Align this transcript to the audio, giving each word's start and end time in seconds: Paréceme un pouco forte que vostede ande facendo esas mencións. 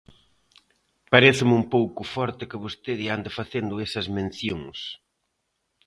Paréceme 1.11 1.53
un 1.61 1.65
pouco 1.75 2.01
forte 2.15 2.43
que 2.49 2.61
vostede 2.63 3.05
ande 3.15 3.29
facendo 3.39 3.73
esas 3.85 4.07
mencións. 4.17 4.79